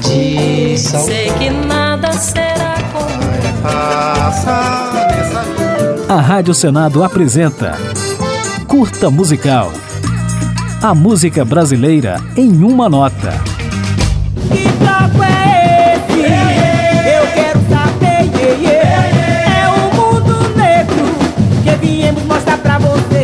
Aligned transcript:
tradição. 0.00 1.04
Sei 1.04 1.30
que 1.32 1.50
nada 1.50 2.12
será 2.12 2.74
como 2.92 3.20
A 6.08 6.20
Rádio 6.20 6.54
Senado 6.54 7.04
apresenta 7.04 7.78
Curta 8.66 9.10
Musical. 9.10 9.72
A 10.82 10.94
música 10.94 11.44
brasileira 11.44 12.16
em 12.36 12.64
uma 12.64 12.88
nota. 12.88 13.32
Que 14.50 14.64
toco 14.78 15.22
é 15.22 15.96
esse? 15.96 16.20
Eu 17.06 17.26
quero 17.34 17.60
saber, 17.68 18.24
yeah, 18.34 19.06
yeah. 19.06 19.60
É 19.60 19.68
o 19.68 19.94
mundo 19.94 20.56
negro 20.56 21.04
que 21.62 21.86
viemos 21.86 22.24
mostrar 22.24 22.58
pra 22.58 22.78
você. 22.78 23.19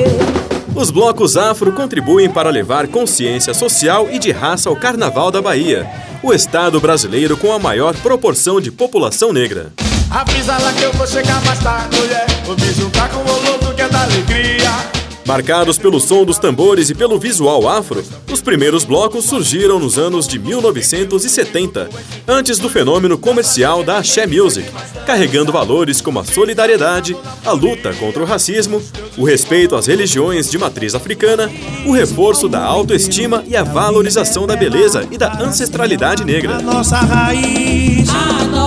Os 0.86 0.92
blocos 0.92 1.36
afro 1.36 1.72
contribuem 1.72 2.30
para 2.30 2.48
levar 2.48 2.86
consciência 2.86 3.52
social 3.52 4.06
e 4.08 4.20
de 4.20 4.30
raça 4.30 4.68
ao 4.68 4.76
Carnaval 4.76 5.32
da 5.32 5.42
Bahia, 5.42 5.84
o 6.22 6.32
estado 6.32 6.80
brasileiro 6.80 7.36
com 7.36 7.50
a 7.52 7.58
maior 7.58 7.92
proporção 7.96 8.60
de 8.60 8.70
população 8.70 9.32
negra. 9.32 9.72
Avisa 10.08 10.56
lá 10.56 10.72
que 10.72 10.84
eu 10.84 10.92
vou 10.92 11.04
chegar 11.04 11.44
mais 11.44 11.58
tarde, 11.58 11.98
mulher. 11.98 12.26
Vou 12.44 12.54
me 12.54 12.72
juntar 12.72 13.10
com 13.10 13.18
o 13.18 13.50
louco 13.50 13.74
que 13.74 13.82
é 13.82 13.88
da 13.88 14.02
alegria. 14.04 14.95
Marcados 15.26 15.76
pelo 15.76 15.98
som 15.98 16.24
dos 16.24 16.38
tambores 16.38 16.88
e 16.88 16.94
pelo 16.94 17.18
visual 17.18 17.68
afro, 17.68 18.04
os 18.30 18.40
primeiros 18.40 18.84
blocos 18.84 19.24
surgiram 19.24 19.80
nos 19.80 19.98
anos 19.98 20.28
de 20.28 20.38
1970, 20.38 21.90
antes 22.28 22.58
do 22.58 22.70
fenômeno 22.70 23.18
comercial 23.18 23.82
da 23.82 23.98
Axé 23.98 24.24
Music, 24.24 24.70
carregando 25.04 25.50
valores 25.50 26.00
como 26.00 26.20
a 26.20 26.24
solidariedade, 26.24 27.16
a 27.44 27.50
luta 27.50 27.92
contra 27.94 28.22
o 28.22 28.26
racismo, 28.26 28.80
o 29.16 29.24
respeito 29.24 29.74
às 29.74 29.86
religiões 29.86 30.48
de 30.48 30.58
matriz 30.58 30.94
africana, 30.94 31.50
o 31.84 31.92
reforço 31.92 32.48
da 32.48 32.64
autoestima 32.64 33.42
e 33.48 33.56
a 33.56 33.64
valorização 33.64 34.46
da 34.46 34.54
beleza 34.54 35.08
e 35.10 35.18
da 35.18 35.42
ancestralidade 35.42 36.24
negra. 36.24 36.56
A 36.56 36.62
nossa 36.62 36.98
raiz. 36.98 38.08
a 38.08 38.44
nossa 38.44 38.65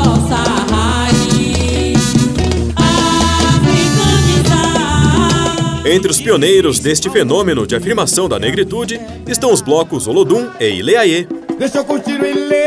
Entre 5.89 6.11
os 6.11 6.21
pioneiros 6.21 6.77
deste 6.77 7.09
fenômeno 7.09 7.65
de 7.65 7.75
afirmação 7.75 8.29
da 8.29 8.37
negritude 8.37 9.01
estão 9.27 9.51
os 9.51 9.59
blocos 9.59 10.05
Olodum 10.05 10.47
e 10.59 10.69
Ileaê. 10.69 11.25
Deixa 11.57 11.79
eu 11.79 11.83
curtir 11.83 12.11
o 12.11 12.25
ilê. 12.27 12.63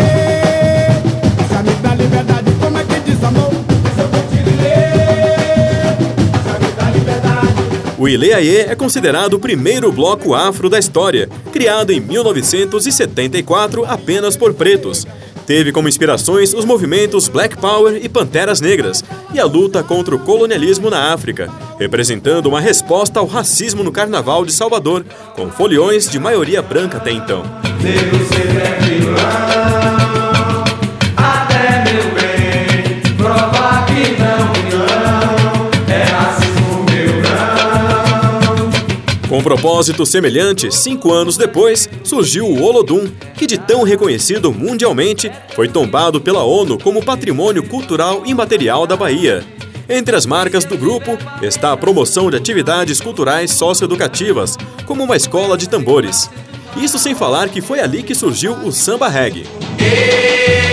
Deixa 1.36 1.62
me 1.62 1.70
dar 1.80 1.96
liberdade, 1.96 2.50
como 2.60 2.78
é 2.78 2.84
que 2.84 2.98
diz 3.08 3.22
amor? 3.22 3.52
Deixa 3.68 4.00
eu 4.00 4.08
curtir 4.08 4.42
o 4.44 4.50
ilê. 4.50 4.74
Me 6.90 6.98
liberdade. 6.98 7.46
O 7.96 8.08
Ileaê 8.08 8.62
é 8.62 8.74
considerado 8.74 9.34
o 9.34 9.38
primeiro 9.38 9.92
bloco 9.92 10.34
afro 10.34 10.68
da 10.68 10.80
história, 10.80 11.28
criado 11.52 11.92
em 11.92 12.00
1974 12.00 13.84
apenas 13.84 14.36
por 14.36 14.52
pretos. 14.52 15.06
Teve 15.46 15.70
como 15.70 15.88
inspirações 15.88 16.54
os 16.54 16.64
movimentos 16.64 17.28
Black 17.28 17.56
Power 17.56 18.00
e 18.02 18.08
Panteras 18.08 18.60
Negras 18.60 19.04
e 19.32 19.38
a 19.38 19.44
luta 19.44 19.82
contra 19.82 20.14
o 20.14 20.18
colonialismo 20.18 20.88
na 20.88 21.12
África, 21.12 21.50
representando 21.78 22.46
uma 22.46 22.60
resposta 22.60 23.20
ao 23.20 23.26
racismo 23.26 23.82
no 23.82 23.92
Carnaval 23.92 24.44
de 24.44 24.52
Salvador, 24.52 25.04
com 25.34 25.50
foliões 25.50 26.08
de 26.08 26.18
maioria 26.18 26.62
branca 26.62 26.98
até 26.98 27.10
então. 27.10 27.42
Com 39.32 39.42
propósito 39.42 40.04
semelhante, 40.04 40.70
cinco 40.70 41.10
anos 41.10 41.38
depois, 41.38 41.88
surgiu 42.04 42.44
o 42.44 42.62
Olodum, 42.62 43.10
que 43.34 43.46
de 43.46 43.56
tão 43.56 43.82
reconhecido 43.82 44.52
mundialmente, 44.52 45.32
foi 45.54 45.68
tombado 45.68 46.20
pela 46.20 46.44
ONU 46.44 46.76
como 46.78 47.02
Patrimônio 47.02 47.62
Cultural 47.62 48.24
Imaterial 48.26 48.86
da 48.86 48.94
Bahia. 48.94 49.42
Entre 49.88 50.14
as 50.14 50.26
marcas 50.26 50.64
do 50.64 50.78
grupo 50.78 51.18
está 51.42 51.72
a 51.72 51.76
promoção 51.76 52.30
de 52.30 52.36
atividades 52.36 53.00
culturais 53.00 53.50
socioeducativas, 53.52 54.56
como 54.86 55.02
uma 55.04 55.16
escola 55.16 55.56
de 55.56 55.68
tambores. 55.68 56.30
Isso 56.76 56.98
sem 56.98 57.14
falar 57.14 57.48
que 57.48 57.60
foi 57.60 57.80
ali 57.80 58.02
que 58.02 58.14
surgiu 58.14 58.52
o 58.52 58.72
samba 58.72 59.08
reggae. 59.08 59.46
É 59.78 60.72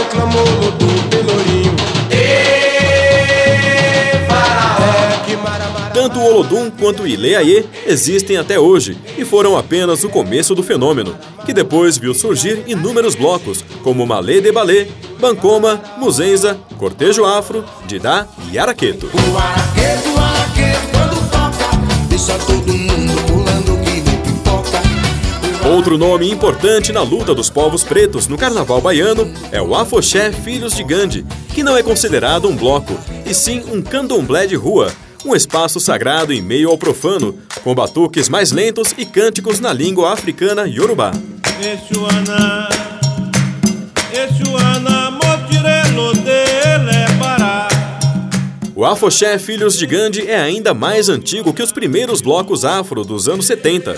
o 0.00 0.04
clamor 0.06 0.72
do 0.72 0.86
pelourinho. 1.10 1.76
É. 2.10 2.66
Tanto 5.92 6.18
o 6.20 6.24
Olodum 6.24 6.70
quanto 6.70 7.02
o 7.02 7.06
Ileaê 7.06 7.64
existem 7.86 8.36
até 8.36 8.60
hoje 8.60 8.96
e 9.18 9.24
foram 9.24 9.56
apenas 9.56 10.04
o 10.04 10.08
começo 10.08 10.54
do 10.54 10.62
fenômeno, 10.62 11.16
que 11.44 11.52
depois 11.52 11.98
viu 11.98 12.14
surgir 12.14 12.62
inúmeros 12.66 13.14
blocos, 13.14 13.64
como 13.82 14.06
Malê 14.06 14.40
de 14.40 14.52
Balê, 14.52 14.86
Bancoma, 15.18 15.80
Muzenza, 15.98 16.58
Cortejo 16.78 17.24
Afro, 17.24 17.64
Didá 17.86 18.26
e 18.50 18.58
Araqueto. 18.58 19.06
O 19.06 19.38
araqueto, 19.38 20.08
o 20.10 20.18
araqueto, 20.18 20.88
quando 20.92 21.30
toca, 21.30 22.06
deixa 22.08 22.38
todo 22.38 22.72
mundo 22.72 23.22
pulando 23.26 23.84
que 23.84 24.00
nem 24.00 24.20
pipoca. 24.22 25.68
Outro 25.68 25.98
nome 25.98 26.30
importante 26.30 26.92
na 26.92 27.02
luta 27.02 27.34
dos 27.34 27.50
povos 27.50 27.82
pretos 27.82 28.28
no 28.28 28.36
carnaval 28.38 28.80
baiano 28.80 29.32
é 29.50 29.60
o 29.60 29.74
Afoxé 29.74 30.30
Filhos 30.30 30.74
de 30.74 30.84
Gandhi, 30.84 31.26
que 31.54 31.62
não 31.62 31.76
é 31.76 31.82
considerado 31.82 32.48
um 32.48 32.54
bloco, 32.56 32.96
e 33.24 33.34
sim 33.34 33.64
um 33.72 33.82
candomblé 33.82 34.46
de 34.46 34.54
rua, 34.54 34.92
um 35.24 35.34
espaço 35.34 35.80
sagrado 35.80 36.32
em 36.32 36.40
meio 36.40 36.70
ao 36.70 36.78
profano, 36.78 37.36
com 37.64 37.74
batuques 37.74 38.28
mais 38.28 38.52
lentos 38.52 38.94
e 38.96 39.04
cânticos 39.04 39.58
na 39.58 39.72
língua 39.72 40.12
africana 40.12 40.68
yorubá. 40.68 41.10
Exuana, 41.60 42.68
O 48.76 48.84
Afoxé 48.84 49.38
Filhos 49.38 49.78
de 49.78 49.86
Gandhi 49.86 50.28
é 50.28 50.36
ainda 50.36 50.74
mais 50.74 51.08
antigo 51.08 51.54
que 51.54 51.62
os 51.62 51.72
primeiros 51.72 52.20
blocos 52.20 52.62
afro 52.62 53.04
dos 53.04 53.26
anos 53.26 53.46
70. 53.46 53.96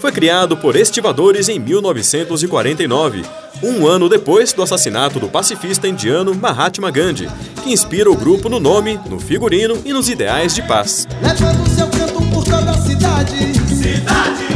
Foi 0.00 0.12
criado 0.12 0.54
por 0.56 0.76
estivadores 0.76 1.48
em 1.48 1.58
1949, 1.58 3.22
um 3.62 3.86
ano 3.86 4.06
depois 4.06 4.52
do 4.52 4.62
assassinato 4.62 5.18
do 5.18 5.30
pacifista 5.30 5.88
indiano 5.88 6.34
Mahatma 6.34 6.90
Gandhi, 6.90 7.26
que 7.64 7.72
inspira 7.72 8.10
o 8.10 8.16
grupo 8.16 8.50
no 8.50 8.60
nome, 8.60 9.00
no 9.08 9.18
figurino 9.18 9.80
e 9.82 9.94
nos 9.94 10.10
ideais 10.10 10.54
de 10.54 10.60
paz. 10.60 11.08
Levando 11.22 11.66
seu 11.74 11.88
canto 11.88 12.22
por 12.30 12.44
toda 12.44 12.70
a 12.70 12.78
cidade. 12.78 13.34
Cidade! 13.66 14.46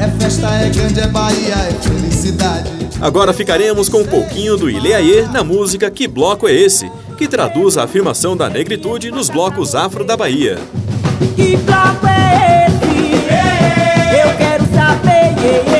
É 0.00 0.10
festa, 0.20 0.48
é 0.48 0.68
grande, 0.70 1.00
é 1.00 1.06
Bahia, 1.06 1.54
é 1.54 1.72
felicidade. 1.82 2.79
Agora 3.00 3.32
ficaremos 3.32 3.88
com 3.88 4.02
um 4.02 4.06
pouquinho 4.06 4.56
do 4.56 4.68
Ileaê 4.68 5.22
na 5.22 5.42
música 5.42 5.90
Que 5.90 6.06
Bloco 6.06 6.46
é 6.46 6.52
Esse?, 6.52 6.90
que 7.16 7.26
traduz 7.26 7.78
a 7.78 7.84
afirmação 7.84 8.36
da 8.36 8.48
negritude 8.48 9.10
nos 9.10 9.30
blocos 9.30 9.74
afro 9.74 10.04
da 10.04 10.16
Bahia. 10.16 10.58
Que 11.36 11.56
bloco 11.56 12.06
é 12.06 12.66
esse? 12.66 12.80
Eu 14.22 14.36
quero 14.38 14.64
saber, 14.74 15.79